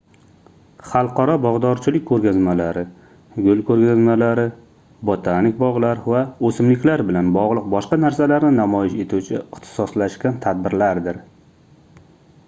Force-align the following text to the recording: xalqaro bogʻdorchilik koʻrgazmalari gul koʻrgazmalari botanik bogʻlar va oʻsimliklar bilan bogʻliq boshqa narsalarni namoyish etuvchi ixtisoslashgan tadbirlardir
xalqaro 0.91 1.33
bogʻdorchilik 1.41 2.03
koʻrgazmalari 2.11 2.83
gul 3.47 3.61
koʻrgazmalari 3.67 4.45
botanik 5.11 5.59
bogʻlar 5.61 6.01
va 6.15 6.23
oʻsimliklar 6.51 7.03
bilan 7.11 7.29
bogʻliq 7.37 7.69
boshqa 7.77 8.01
narsalarni 8.07 8.53
namoyish 8.63 8.97
etuvchi 9.07 9.37
ixtisoslashgan 9.43 10.41
tadbirlardir 10.49 11.21